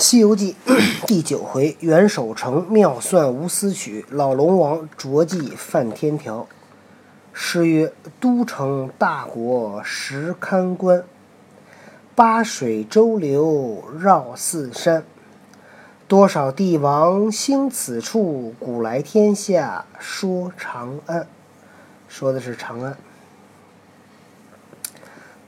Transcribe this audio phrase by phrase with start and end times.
[0.02, 0.56] 《西游记》
[1.06, 6.48] 第九回，袁守诚妙算无私曲，老龙王着记犯天条。
[7.34, 11.04] 诗曰：都城大国实堪观，
[12.14, 15.04] 八水周流绕四山。
[16.08, 21.26] 多少帝王兴此处，古来天下说长安。
[22.08, 22.96] 说的是长安。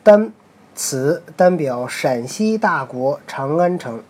[0.03, 0.31] 单
[0.75, 4.03] 此单表陕西大国长安城。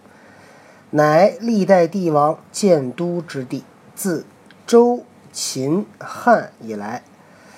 [0.95, 3.65] 乃历代帝王建都之地，
[3.95, 4.27] 自
[4.67, 7.03] 周、秦、汉以来，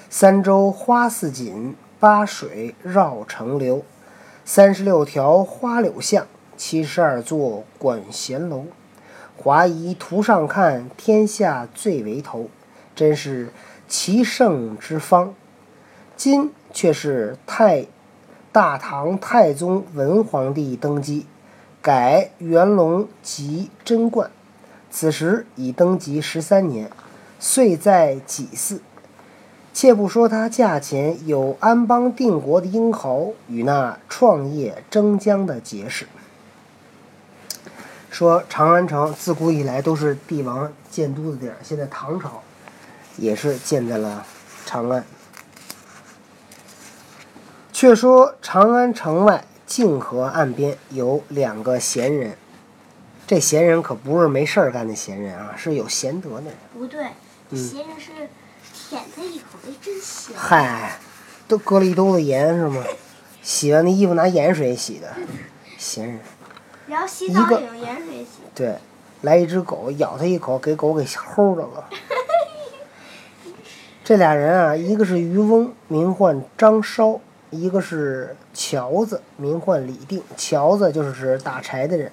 [0.08, 3.82] 三洲花似锦，八水绕城流，
[4.44, 8.66] 三十六条花柳巷，七十二座管弦楼。
[9.36, 12.48] 华夷图上看，天下最为头，
[12.94, 13.48] 真是
[13.88, 15.34] 奇胜之方。
[16.16, 17.86] 今却是太
[18.52, 21.26] 大唐太宗文皇帝登基。
[21.84, 24.30] 改元隆即贞观，
[24.90, 26.90] 此时已登基十三年，
[27.38, 28.80] 岁在己巳。
[29.74, 36.06] 且不说他驾前有安邦定国的英豪与那创业争疆的杰士，
[38.08, 42.42] 说长安城自古以来都是帝王建都的地儿，现在唐朝
[43.18, 44.24] 也是建在了
[44.64, 45.04] 长安。
[47.74, 49.44] 却说长安城外。
[49.74, 52.36] 泾河岸边有两个闲人，
[53.26, 56.54] 这闲人可不是没事儿干的闲人啊，是有贤德的人。
[56.72, 57.02] 不对，
[57.50, 58.12] 闲人是
[58.72, 60.32] 舔他一口，哎，真香。
[60.36, 60.96] 嗨，
[61.48, 62.84] 都搁了一兜子盐是吗？
[63.42, 65.12] 洗完的衣服拿盐水洗的，
[65.76, 66.20] 闲人。
[66.86, 68.28] 然后洗澡也用盐水洗。
[68.54, 68.76] 对，
[69.22, 71.88] 来一只狗咬他一口，给狗给齁着了。
[74.04, 77.18] 这俩人啊，一个是渔翁，名唤张稍。
[77.54, 80.22] 一个是樵子，名唤李定。
[80.36, 82.10] 樵子就是指打柴的人。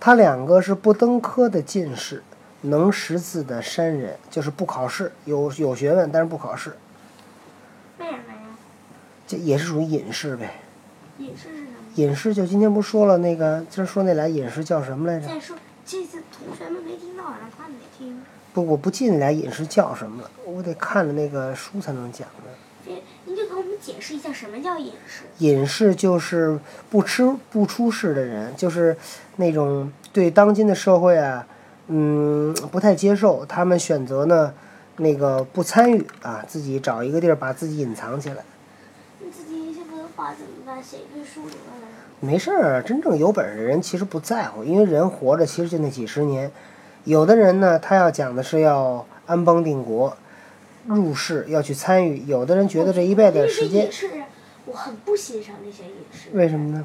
[0.00, 2.22] 他两个是不登科的进士，
[2.62, 6.76] 能识字的山人，就是不考试，有有学问，但是不考试。
[7.98, 8.56] 为什么呀？
[9.26, 10.60] 这也是属于隐士呗。
[11.18, 11.68] 隐士是什么？
[11.94, 15.26] 隐士就今天不说了，那个今儿说那俩隐士叫什么来着？
[15.26, 18.22] 再说，这次同学们没听到，让他们听。
[18.52, 22.50] 不，我不记那俩隐士叫什么了，我得看了那个书才能讲呢。
[23.84, 25.24] 解释一下什么叫隐士？
[25.38, 26.58] 隐士就是
[26.88, 28.96] 不吃不出世的人，就是
[29.36, 31.46] 那种对当今的社会啊，
[31.88, 33.44] 嗯，不太接受。
[33.44, 34.54] 他们选择呢，
[34.96, 38.36] 那个不参与啊，自己找一个地儿把自己隐藏起来。
[39.20, 40.82] 你自己写不会画怎么办？
[40.82, 41.90] 写一堆书怎么办？
[42.20, 46.50] 没事儿，真正有本事的人其实不在乎，因为人活着其实就那几十年。
[47.04, 50.16] 有的人呢，他要讲的是要安邦定国。
[50.86, 53.86] 入世要去参与，有的人觉得这一辈子时间。
[53.86, 54.10] 隐士，
[54.66, 56.28] 我很不欣赏那些隐士。
[56.32, 56.84] 为什么呢？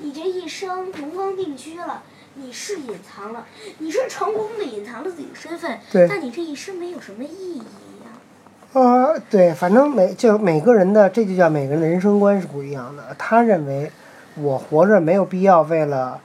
[0.00, 2.02] 你这一生龙方定居了，
[2.34, 3.46] 你是隐藏了，
[3.78, 8.80] 你是成功的隐藏了自己的身份，但你这一生没有什么意义呀。
[8.80, 13.14] 啊，对，反正每就每个人的，这就叫每个人的人生观是不一样的。
[13.18, 13.90] 他认为，
[14.36, 16.20] 我活着没有必要为了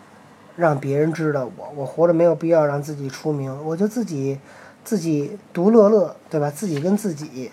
[0.55, 4.39] 让别人知道我，我活着没有必要让自己出名，我就自己。
[4.83, 6.49] 自己独乐乐，对吧？
[6.49, 7.51] 自己跟自己，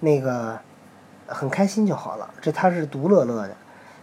[0.00, 0.58] 那个
[1.26, 2.28] 很开心就好了。
[2.40, 3.56] 这他是独乐乐的。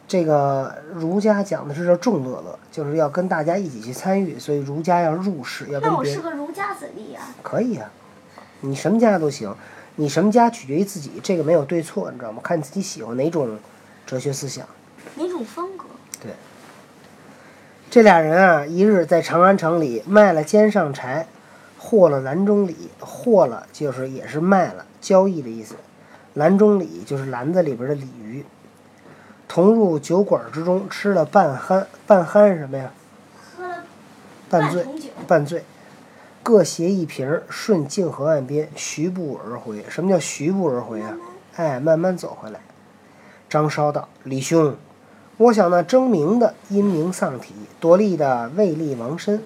[0.08, 4.38] 这个儒家讲的是叫众乐乐，就是要跟大家一起去参与。
[4.38, 5.94] 所以儒家要入世，要跟别人。
[5.94, 7.34] 那我是个儒家子弟啊。
[7.42, 7.90] 可以啊，
[8.60, 9.56] 你什么家都行，
[9.96, 12.42] 你什么家取决于自己，这个没有对错，你知道吗？
[12.44, 13.58] 看你自己喜欢哪种
[14.06, 14.68] 哲学思想，
[15.16, 15.86] 哪种风格。
[16.22, 16.34] 对。
[17.90, 21.28] 这俩人啊，一日在长安城里卖了肩上柴。
[21.91, 25.75] 获了篮中礼，获了就是也是卖了，交易的意思。
[26.35, 28.46] 篮中鲤就是篮子里边的鲤鱼。
[29.50, 32.94] 同入酒馆之中，吃了半酣，半酣是什么呀？
[33.35, 33.84] 喝了
[34.50, 34.85] 半醉，
[35.28, 35.66] 半醉。
[36.41, 39.84] 各携一瓶，顺泾河岸边，徐步而回。
[39.90, 41.18] 什么叫徐步而回啊？
[41.58, 42.62] 哎，慢慢走回来。
[43.50, 44.78] 张稍道：“李兄，
[45.35, 49.44] 我想那争名的因名丧体，夺利的未立王身。”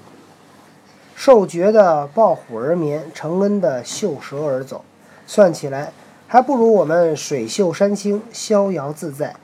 [1.15, 4.83] 受爵的抱虎而眠，承恩的嗅蛇而走，
[5.25, 5.93] 算起来
[6.27, 9.37] 还不如我们水秀山清，逍遥自在，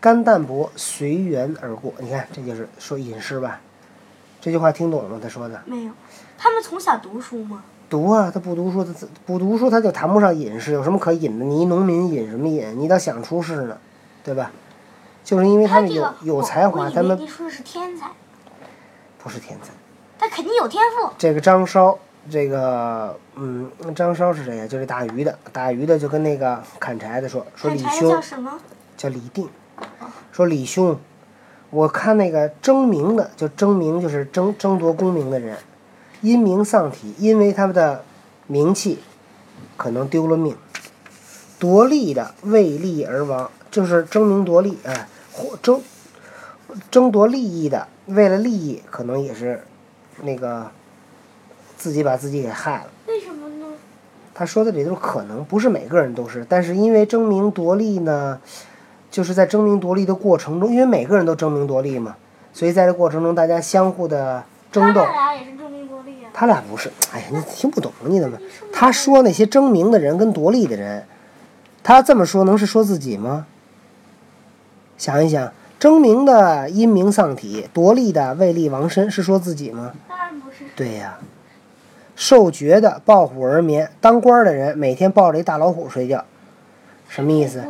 [0.00, 1.92] 甘淡泊，随缘而过。
[1.98, 3.60] 你看，这就是说隐士吧？
[4.40, 5.18] 这句话听懂了吗？
[5.20, 5.92] 他说的没有？
[6.38, 7.64] 他们从小读书吗？
[7.90, 8.94] 读啊，他不读书，他
[9.26, 10.72] 不读书，他就谈不上隐士。
[10.72, 11.44] 有什么可隐的？
[11.44, 12.78] 你一农民隐什么隐？
[12.78, 13.76] 你倒想出世呢，
[14.22, 14.52] 对吧？
[15.24, 18.12] 就是因为他们有有才华，他们说的是天才，
[19.18, 19.72] 不是天才。
[20.20, 21.10] 他肯定有天赋。
[21.16, 21.98] 这个张稍，
[22.30, 24.66] 这个嗯，张稍是谁呀？
[24.66, 28.52] 就是打鱼的，打鱼的就跟那个砍柴的说说李兄，叫什么？
[28.98, 29.48] 叫李定。
[30.30, 31.00] 说李兄，
[31.70, 35.56] 我看那个争名的，就争名就是争争夺功名的人，
[36.20, 38.04] 因名丧体，因为他们的
[38.46, 38.98] 名气
[39.78, 40.52] 可能丢了命；
[41.58, 45.80] 夺利的为利而亡，就是争名夺利，哎，或争
[46.90, 49.64] 争夺利益的，为了利益可能也是
[50.22, 50.70] 那个
[51.76, 52.90] 自己把自己给害了。
[53.06, 53.66] 为什么呢？
[54.34, 58.40] 他说的这都是可能，不是每个人都是，但是因为争名夺利呢。
[59.10, 62.14] 就是在争名夺利的过程中，因为每个人都争名夺利嘛，
[62.52, 65.00] 所以在这过程中，大家相互的争斗。
[65.04, 66.30] 他俩也是争名夺利啊。
[66.32, 68.38] 他俩不是，哎呀，你听不懂你怎么？
[68.72, 71.04] 他说那些争名的人跟夺利的人，
[71.82, 73.46] 他这么说能是说自己吗？
[74.96, 79.94] 想一想，争名的因名丧体，夺利的为利亡身，是说自己吗？
[80.06, 80.66] 当然不是。
[80.76, 81.18] 对呀，
[82.14, 86.22] 受爵的抱虎而眠，当官的人每天抱着一大老虎睡觉，
[87.08, 87.64] 什么意思？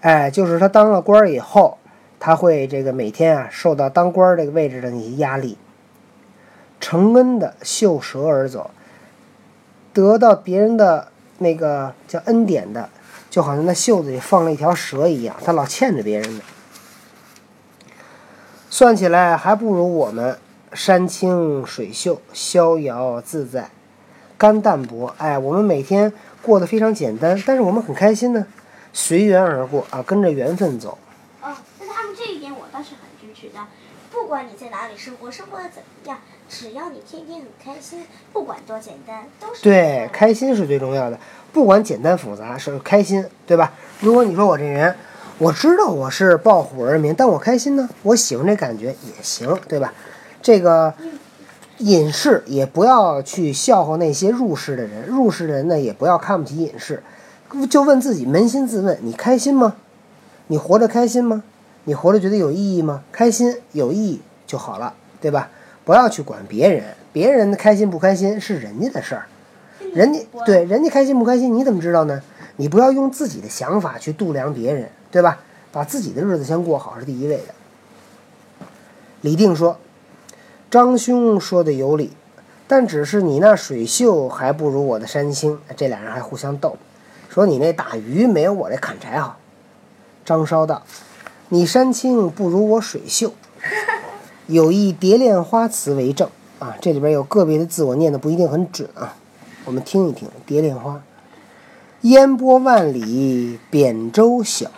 [0.00, 1.78] 哎，就是他当了官以后，
[2.18, 5.56] 他会这个每天啊受到当官这个位置的那些压力。
[6.80, 8.72] 承恩的袖舌而走，
[9.92, 11.06] 得到别人的
[11.38, 12.90] 那个叫恩典的，
[13.30, 16.42] 就好像那袖子里放了一条蛇一样，他老欠着别人的。
[18.72, 20.38] 算起来还不如我们
[20.72, 23.68] 山清水秀、逍遥自在、
[24.38, 25.14] 肝淡泊。
[25.18, 26.10] 哎，我们每天
[26.40, 28.46] 过得非常简单，但是我们很开心呢。
[28.94, 30.96] 随缘而过啊，跟着缘分走。
[31.42, 33.60] 哦，那他们这一点我倒是很支持的。
[34.10, 36.18] 不管你在哪里生活，生活的怎么样，
[36.48, 41.18] 只要你天天很开心，不管多简单，都是对，开心是最重要的。
[41.52, 43.74] 不管简单复杂，是开心，对吧？
[44.00, 44.96] 如果你说我这人，
[45.42, 49.92] 我知道我是抱虎而眠，但我开心呢，我喜欢这感觉也行，对吧？
[50.40, 50.94] 这个
[51.78, 57.02] 隐士也不要去笑话那些入世的人，入世的人呢也不要看不起隐士。
[57.68, 59.74] 就问自己，扪心自问：你开心吗？
[60.46, 61.42] 你活着开心吗？
[61.84, 63.02] 你活着觉得有意义吗？
[63.10, 65.50] 开心有意义就好了，对吧？
[65.84, 69.26] 不要去管别人，别人开心不开心是人家的事儿，
[69.92, 72.22] 人家对人家开心不开心你怎么知道呢？
[72.54, 75.38] 你不要用自己的想法去度量别人，对吧？
[75.70, 77.54] 把自己的日子先过好是第一位的。
[79.20, 79.78] 李定说
[80.68, 82.12] ：“张兄说的有理，
[82.66, 86.76] 但只是你那水秀还不如我的山青。”这俩人还互相斗。
[87.30, 89.38] 说你那打鱼没有我这砍柴好。
[90.24, 90.82] 张稍道
[91.48, 93.32] ：“你山青不如我水秀。”
[94.48, 96.28] 有一蝶恋花词为证
[96.58, 99.14] 啊，这里边有个别的字我念的不一定很准啊，
[99.64, 100.28] 我们听一听。
[100.44, 101.00] 蝶恋花：
[102.02, 104.68] 烟波万里扁舟小，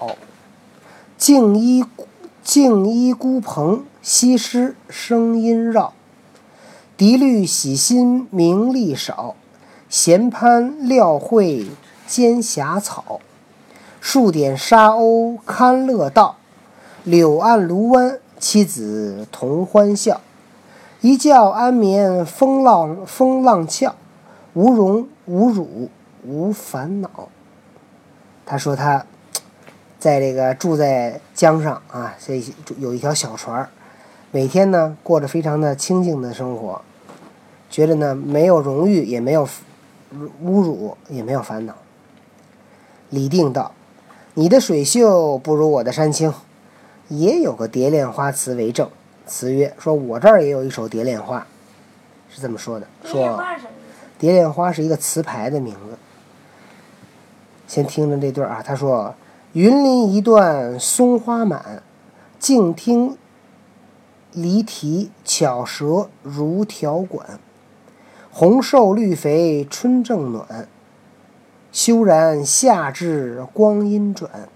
[1.17, 1.83] 静依
[2.43, 5.95] 静依孤蓬，西施声音绕。
[6.99, 9.37] 笛律喜新名利少，
[9.89, 11.67] 闲攀料会。
[12.07, 13.23] 兼霞草，
[13.99, 16.37] 数点沙鸥堪乐道。
[17.05, 20.21] 柳岸芦湾，妻子同欢笑。
[21.01, 23.95] 一觉安眠风浪风浪俏，
[24.53, 25.89] 无荣无辱
[26.25, 27.29] 无烦恼。
[28.47, 29.07] 他说他
[29.99, 32.43] 在这个住在江上啊，这
[32.79, 33.69] 有一条小船
[34.31, 36.83] 每天呢过着非常的清静的生活，
[37.71, 39.47] 觉得呢没有荣誉，也没有
[40.17, 41.75] 侮辱，也没有烦恼。
[43.11, 43.73] 李定道
[44.35, 46.35] ：“你的水秀不如我的山清，
[47.09, 48.91] 也有个蝶恋花词为证。
[49.27, 51.47] 词曰：说我这儿也有一首蝶恋花，
[52.29, 52.87] 是这么说的。
[53.05, 53.43] 说
[54.19, 55.97] 蝶恋花是一个词牌的名字。
[57.67, 59.15] 先听着这段啊，他说：
[59.53, 61.83] 云林一段松花满，
[62.39, 63.17] 静听
[64.33, 67.41] 离啼巧舌如条管。
[68.31, 70.69] 红瘦绿肥春正暖。”
[71.73, 74.49] 休然夏至光阴转，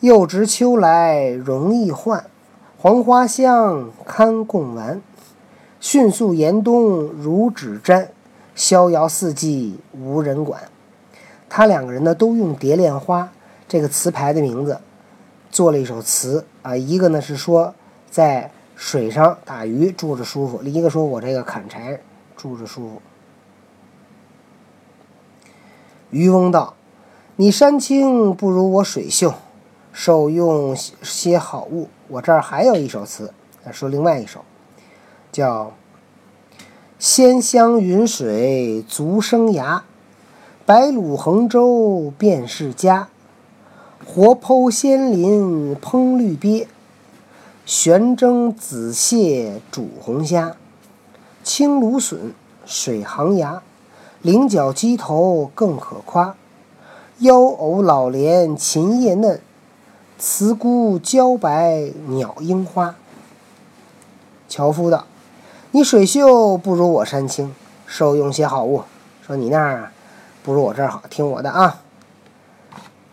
[0.00, 2.24] 又值秋来容易换。
[2.76, 5.00] 黄花香堪共玩，
[5.78, 8.08] 迅速严冬如指沾。
[8.56, 10.62] 逍遥四季无人管。
[11.48, 13.30] 他两个人呢，都用蝶恋花
[13.66, 14.80] 这个词牌的名字
[15.50, 16.76] 做了一首词啊。
[16.76, 17.74] 一个呢是说
[18.10, 22.00] 在水上打鱼住着舒服，另一个说我这个砍柴
[22.36, 23.02] 住着舒服。
[26.10, 26.74] 渔翁道
[27.36, 29.34] ：“你山清不如我水秀，
[29.92, 31.88] 受用些好物。
[32.08, 33.34] 我这儿还有一首词，
[33.72, 34.42] 说另外一首，
[35.30, 35.72] 叫
[36.98, 39.82] ‘仙乡云水足生涯，
[40.68, 43.08] 白鹭横舟便是家。
[44.04, 46.66] 活剖仙鳞烹绿鳖，
[47.64, 50.56] 悬蒸紫蟹煮红虾，
[51.42, 52.34] 青芦笋
[52.66, 53.62] 水行牙。’”
[54.20, 56.36] 菱角鸡头更可夸，
[57.20, 59.40] 腰藕老莲琴叶嫩，
[60.18, 62.94] 慈菇茭白鸟樱花。
[64.50, 65.06] 樵夫道
[65.72, 67.54] ：“你水秀不如我山清，
[67.86, 68.82] 受用些好物。
[69.26, 69.92] 说你那儿
[70.48, 71.82] 不如我这儿好，听我的啊。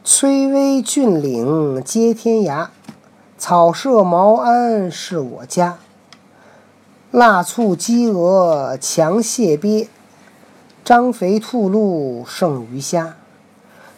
[0.06, 2.70] 崔巍峻岭接天涯，
[3.38, 5.78] 草舍茅庵是我家。
[7.12, 9.90] 腊醋鸡鹅强蟹鳖，
[10.86, 13.18] 张肥兔鹿胜鱼虾。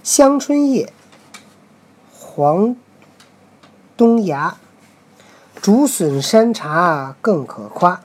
[0.01, 0.91] 香椿叶，
[2.19, 2.75] 黄
[3.95, 4.57] 冬芽。”
[5.61, 8.01] 竹笋山茶更可夸，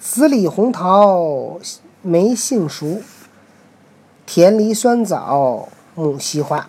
[0.00, 1.60] 紫李红桃
[2.00, 3.02] 没杏熟，
[4.30, 6.68] 甜梨酸枣木樨花。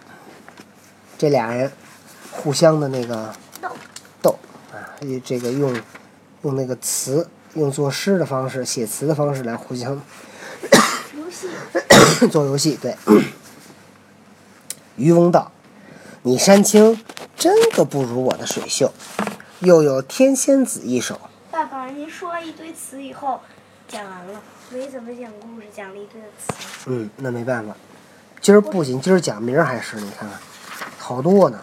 [1.17, 1.69] 这俩人
[2.31, 3.35] 互相的那个
[4.21, 4.39] 斗
[4.71, 5.77] 啊，这个用
[6.43, 10.01] 用那个词，用作诗的方式、写词的方式来互相
[11.17, 11.49] 游戏
[12.31, 12.79] 做游戏。
[12.81, 12.95] 对，
[14.95, 15.51] 渔翁道
[16.23, 17.03] ：“你山青
[17.35, 18.93] 真个不如我的水秀。”
[19.59, 21.19] 又有天仙子一首。
[21.51, 23.41] 爸爸，您说了一堆词以后，
[23.89, 26.53] 讲完了，没怎么讲故事，讲了一堆的词。
[26.85, 27.73] 嗯，那没办法，
[28.39, 30.37] 今儿不仅今儿讲，明儿还是你看看，
[30.97, 31.59] 好多呢。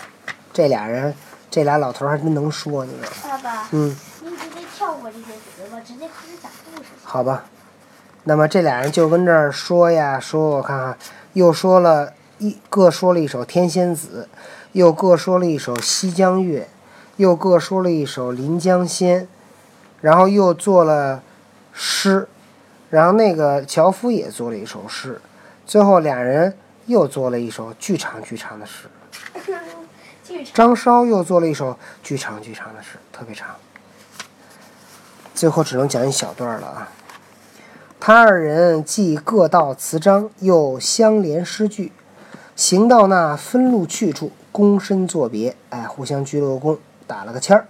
[0.53, 1.15] 这俩人，
[1.49, 3.17] 这俩老头还真能说，你知道吗？
[3.23, 3.69] 爸爸。
[3.71, 3.97] 嗯。
[4.23, 6.89] 您直接跳过这些词吧，直接开始讲故事。
[7.05, 7.45] 好吧，
[8.25, 10.99] 那么这俩人就跟这儿说呀说，我看看，
[11.35, 14.29] 又说了一各说了一首《天仙子》，
[14.73, 16.63] 又各说了一首《西江月》。
[17.17, 19.23] 又各说了一首《临江仙》，
[20.03, 21.23] 然后又做了
[21.73, 22.29] 诗，
[22.91, 25.21] 然后那个樵夫也做了一首诗，
[25.67, 28.89] 最后俩人又做了一首巨长巨长的诗。
[30.53, 33.49] 张稍又做了一首巨长巨长的诗，特别长。
[35.35, 36.89] 最后只能讲一小段了啊。
[37.99, 41.93] 他二人既各道词章，又相连诗句，
[42.55, 46.79] 行到那分路去处，躬身作别，哎，互相鞠了个躬。
[47.09, 47.69] 打了个签儿，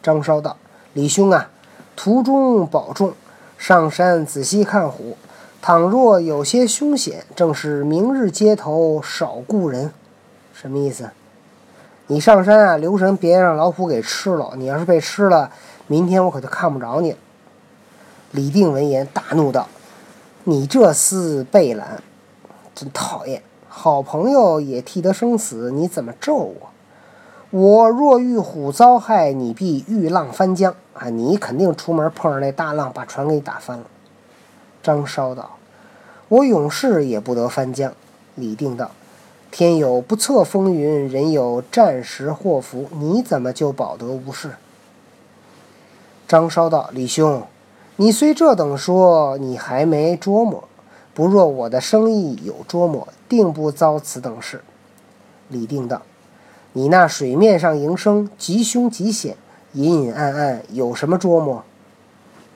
[0.00, 0.56] 张稍道
[0.94, 1.50] ：“李兄啊，
[1.96, 3.12] 途中保重，
[3.66, 5.16] 上山仔细看虎。
[5.62, 9.90] 倘若有些凶险，正是明日街头少故人。
[10.52, 11.08] 什么意思？
[12.08, 14.52] 你上山啊，留神别让老虎给吃了。
[14.58, 15.50] 你要是被吃了，
[15.86, 17.16] 明天我可就看不着你。”
[18.32, 19.66] 李定闻言大怒道
[20.44, 22.02] ：“你这厮背懒，
[22.74, 23.42] 真讨厌！
[23.66, 26.54] 好朋友也替得生死，你怎么咒我？”
[27.56, 31.08] 我若遇虎遭害，你必遇浪翻江啊！
[31.08, 33.84] 你肯定出门碰上那大浪，把船给打翻了。
[34.82, 35.52] 张稍道
[36.26, 37.92] ：“我永世也不得翻江。”
[38.34, 38.90] 李定道
[39.52, 44.56] ：“天有不测风云，人有战时祸福，你怎么就保得无事？”
[46.26, 47.44] 张稍道：“李兄，
[47.94, 50.64] 你虽这等说，你还没琢磨。
[51.14, 54.64] 不若我的生意有琢磨，定不遭此等事。”
[55.48, 56.02] 李定道。
[56.76, 59.36] 你那水面上营生，极凶极险，
[59.74, 61.62] 隐隐暗暗有什么琢磨？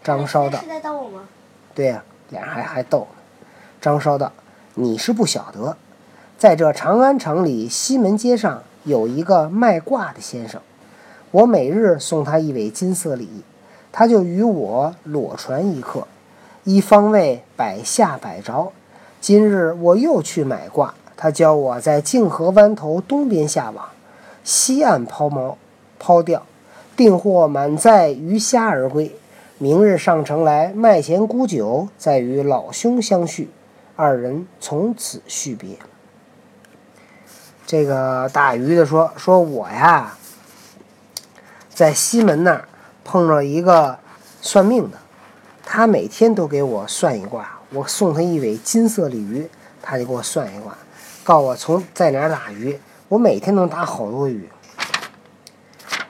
[0.02, 1.20] 张稍道：“是在逗我吗？”
[1.72, 3.46] 对呀，俩人还还逗呢。
[3.80, 4.32] 张稍道
[4.74, 5.76] ：“你是不晓得，
[6.36, 10.60] 在这长安城里西门街上有一个卖卦的先生，
[11.30, 13.44] 我每日送他一尾金色鲤，
[13.92, 16.08] 他就与我裸传一课，
[16.64, 18.72] 一方位百下百着。
[19.20, 23.88] 今日我又去买卦，他教我在泾河湾头东边下网。”
[24.48, 25.56] 西岸抛锚，
[25.98, 26.42] 抛钓，
[26.96, 29.14] 定获满载鱼虾而归。
[29.58, 33.50] 明日上城来卖钱沽酒，再与老兄相叙。
[33.94, 35.76] 二人从此续别。
[37.66, 40.16] 这个打鱼的说：“说我呀，
[41.68, 42.66] 在西门那儿
[43.04, 43.98] 碰着一个
[44.40, 44.96] 算命的，
[45.62, 47.58] 他每天都给我算一卦。
[47.74, 49.46] 我送他一尾金色鲤鱼，
[49.82, 50.74] 他就给我算一卦，
[51.22, 54.48] 告我从在哪打鱼。”我每天能打好多鱼。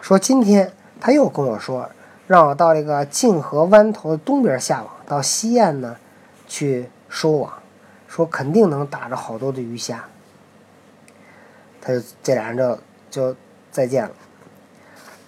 [0.00, 1.88] 说今天他又跟我说，
[2.26, 5.96] 让我到这个泾河湾头的东边下网，到西岸呢
[6.48, 7.52] 去收网，
[8.08, 10.04] 说肯定能打着好多的鱼虾。
[11.80, 12.78] 他就这俩人就
[13.10, 13.36] 就
[13.70, 14.10] 再见了。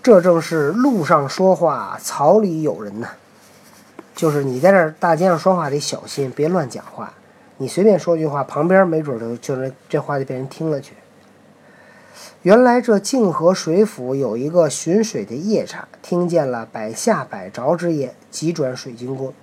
[0.02, 3.08] 这正是路上说话，草里有人呐。
[4.16, 7.12] 就是你在这大街上说话得小心，别乱讲话。
[7.58, 10.94] 你随便说句话，旁边没准就就是这话就被人听了去。
[12.42, 19.34] 原来这泾河水府有一个巡水的夜叉，听见了百下百着之言，急转水晶宫，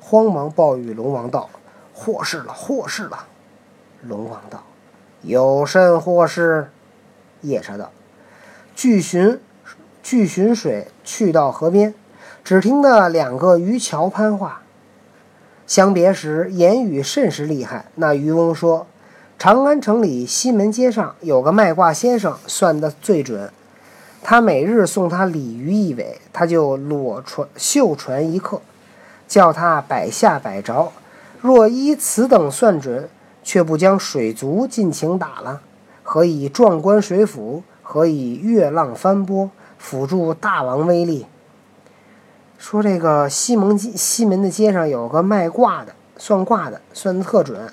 [0.00, 1.50] 慌忙报与龙王道
[1.92, 3.26] ：“祸事了，祸事了！”
[4.06, 4.62] 龙王道
[5.22, 6.70] ：“有甚祸事？”
[7.42, 7.90] 夜叉道
[8.76, 9.40] ：“巨巡，
[10.02, 11.94] 巨巡水去到河边，
[12.44, 14.62] 只听得两个渔樵攀话，
[15.66, 17.86] 相别时言语甚是厉害。
[17.96, 18.86] 那渔翁说。”
[19.40, 23.50] 长安城里西门街上有个卖卦先生，算得最准。
[24.22, 28.60] 他每日送他鲤鱼一尾，他就裸传袖传一刻，
[29.26, 30.92] 叫他百下百着。
[31.40, 33.08] 若依此等算准，
[33.42, 35.62] 却不将水族尽情打了，
[36.02, 37.62] 何以壮观水府？
[37.82, 39.50] 何以月浪翻波？
[39.78, 41.24] 辅助大王威力？
[42.58, 47.72] 说这个西门西门的街上有个卖卦的，算卦的，算的特准。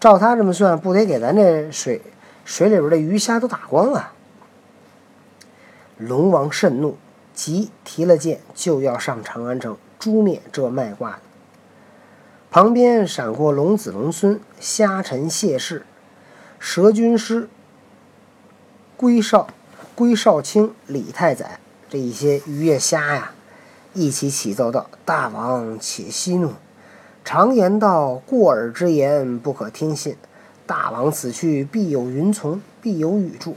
[0.00, 2.00] 照他这么算，不得给咱这水
[2.44, 4.12] 水里边的鱼虾都打光啊！
[5.96, 6.96] 龙王甚怒，
[7.34, 11.18] 即提了剑就要上长安城诛灭这卖卦的。
[12.50, 15.84] 旁边闪过龙子龙孙、虾臣谢氏、
[16.60, 17.48] 蛇军师、
[18.96, 19.48] 龟少、
[19.96, 21.58] 龟少卿、李太宰
[21.90, 23.32] 这一些鱼呀虾呀，
[23.94, 26.54] 一起起奏道：“大王且息怒。
[27.30, 30.16] 常言道，过耳之言不可听信。
[30.64, 33.54] 大王此去必有云从，必有雨助，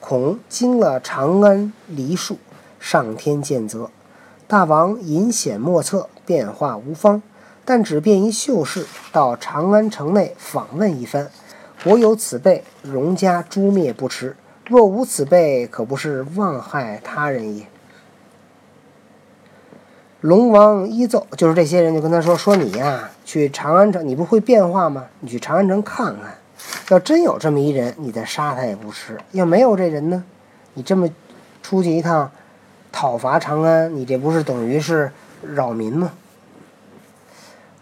[0.00, 2.38] 恐惊了长安梨树，
[2.80, 3.88] 上天见责。
[4.48, 7.22] 大王隐险莫测，变化无方。”
[7.64, 11.30] 但只便一秀士到长安城内访问一番，
[11.84, 14.34] 我有此辈，容家诛灭不迟；
[14.68, 17.64] 若无此辈，可不是妄害他人也。
[20.24, 25.04] 龙王一奏，就是这些人就跟他说：“说你呀，去长安城，你不会变化吗？
[25.20, 26.38] 你去长安城看看，
[26.88, 30.24] 要真有这么一人，你再杀他也不迟；要没有这人呢，
[30.72, 31.06] 你这么
[31.62, 32.30] 出去一趟
[32.90, 35.12] 讨伐长安，你这不是等于是
[35.42, 36.12] 扰民吗？”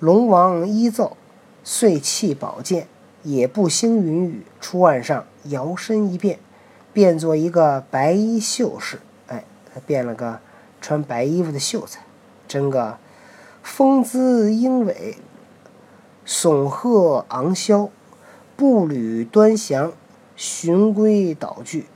[0.00, 1.16] 龙王一奏，
[1.62, 2.88] 遂弃宝剑，
[3.22, 6.40] 也不兴云雨，出岸上摇身一变，
[6.92, 8.98] 变作一个白衣秀士。
[9.28, 10.40] 哎，他变了个
[10.80, 12.00] 穿白衣服的秀才，
[12.52, 12.98] 真个
[13.62, 15.16] 风姿英伟，
[16.26, 17.88] 耸鹤昂霄，
[18.56, 19.90] 步履端详，
[20.36, 21.86] 循规蹈矩，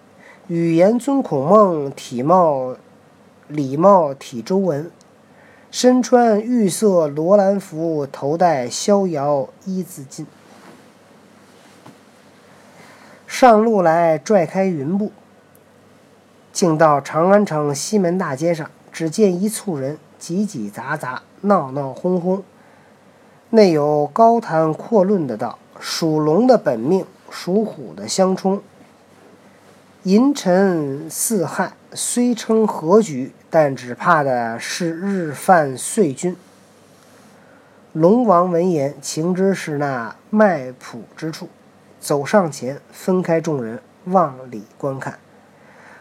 [0.46, 2.74] 语言尊孔孟，体貌
[3.48, 4.90] 礼貌体周文。
[5.70, 10.24] 身穿玉色罗兰服，头戴逍遥一字巾。
[13.26, 15.12] 上路来拽开云步，
[16.50, 22.42] 竟到长安城西门大街上，只见一簇人挤挤杂杂，闹闹哄哄。
[23.50, 28.60] 内有高谈阔论的道：“属龙的本命，属虎的相冲。
[30.02, 36.36] 银尘四害，虽称和局。”但只怕的是日犯岁君。
[37.92, 41.48] 龙王闻言，情知是那卖卜之处，
[42.00, 45.20] 走上前，分开众人，望里观看。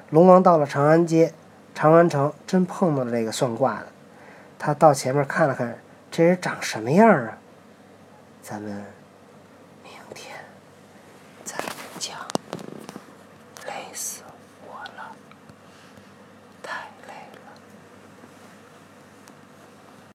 [0.10, 1.32] 龙王到了长安街、
[1.76, 3.86] 长安城，真碰到了这个算卦的。
[4.58, 5.78] 他到前面看了看，
[6.10, 7.38] 这人长什么样啊？
[8.42, 8.95] 咱们。